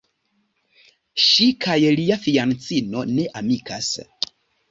[1.25, 3.93] Ŝi kaj lia fianĉino ne amikas.